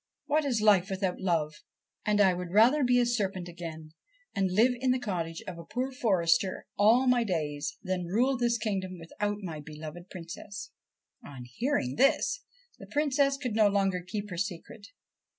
What 0.25 0.45
is 0.45 0.63
life 0.63 0.89
without 0.89 1.19
love? 1.19 1.53
and 2.07 2.19
I 2.19 2.33
would 2.33 2.49
rather 2.49 2.83
be 2.83 2.99
a 2.99 3.05
serpent 3.05 3.47
again, 3.47 3.91
and 4.33 4.49
live 4.49 4.73
in 4.79 4.89
the 4.89 4.97
cottage 4.97 5.43
of 5.45 5.59
a 5.59 5.63
poor 5.63 5.91
forester 5.91 6.65
all 6.75 7.05
my 7.05 7.23
days, 7.23 7.77
than 7.83 8.07
rule 8.07 8.35
this 8.35 8.57
kingdom 8.57 8.97
without 8.97 9.43
my 9.43 9.59
beloved 9.59 10.09
Princess.' 10.09 10.71
On 11.23 11.43
hearing 11.45 11.97
this 11.97 12.41
the 12.79 12.87
Princess 12.87 13.37
could 13.37 13.53
no 13.53 13.67
longer 13.67 14.01
keep 14.01 14.31
her 14.31 14.39
secret. 14.39 14.87